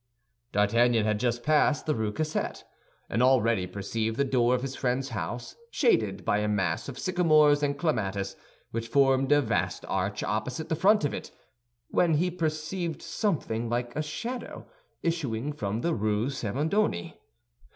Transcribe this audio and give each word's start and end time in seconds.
D'Artagnan 0.51 1.05
had 1.05 1.19
just 1.19 1.43
passed 1.43 1.85
the 1.85 1.93
Rue 1.93 2.11
Cassette, 2.11 2.63
and 3.07 3.21
already 3.21 3.67
perceived 3.67 4.17
the 4.17 4.23
door 4.23 4.55
of 4.55 4.63
his 4.63 4.75
friend's 4.75 5.09
house, 5.09 5.55
shaded 5.69 6.25
by 6.25 6.39
a 6.39 6.47
mass 6.47 6.89
of 6.89 6.97
sycamores 6.97 7.61
and 7.61 7.77
clematis 7.77 8.35
which 8.71 8.87
formed 8.87 9.31
a 9.31 9.43
vast 9.43 9.85
arch 9.87 10.23
opposite 10.23 10.69
the 10.69 10.75
front 10.75 11.05
of 11.05 11.13
it, 11.13 11.29
when 11.89 12.15
he 12.15 12.31
perceived 12.31 13.03
something 13.03 13.69
like 13.69 13.95
a 13.95 14.01
shadow 14.01 14.65
issuing 15.03 15.53
from 15.53 15.81
the 15.81 15.93
Rue 15.93 16.31
Servandoni. 16.31 17.19